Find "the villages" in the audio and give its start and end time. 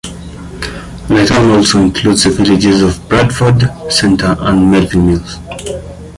2.23-2.81